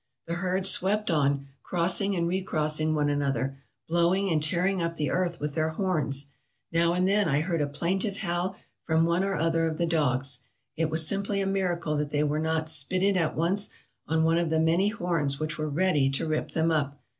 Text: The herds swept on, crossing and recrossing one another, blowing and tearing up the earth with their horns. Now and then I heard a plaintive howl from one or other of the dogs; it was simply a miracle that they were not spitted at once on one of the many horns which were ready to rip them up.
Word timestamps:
The 0.25 0.33
herds 0.41 0.67
swept 0.67 1.11
on, 1.11 1.45
crossing 1.61 2.15
and 2.15 2.27
recrossing 2.27 2.95
one 2.95 3.07
another, 3.07 3.59
blowing 3.87 4.31
and 4.31 4.41
tearing 4.41 4.81
up 4.81 4.95
the 4.95 5.11
earth 5.11 5.39
with 5.39 5.53
their 5.53 5.69
horns. 5.69 6.25
Now 6.71 6.93
and 6.93 7.07
then 7.07 7.29
I 7.29 7.41
heard 7.41 7.61
a 7.61 7.67
plaintive 7.67 8.17
howl 8.17 8.55
from 8.83 9.05
one 9.05 9.23
or 9.23 9.35
other 9.35 9.67
of 9.67 9.77
the 9.77 9.85
dogs; 9.85 10.39
it 10.75 10.89
was 10.89 11.05
simply 11.05 11.39
a 11.39 11.45
miracle 11.45 11.97
that 11.97 12.09
they 12.09 12.23
were 12.23 12.39
not 12.39 12.67
spitted 12.67 13.15
at 13.15 13.35
once 13.35 13.69
on 14.07 14.23
one 14.23 14.39
of 14.39 14.49
the 14.49 14.59
many 14.59 14.87
horns 14.89 15.39
which 15.39 15.59
were 15.59 15.69
ready 15.69 16.09
to 16.09 16.25
rip 16.25 16.49
them 16.49 16.71
up. 16.71 16.99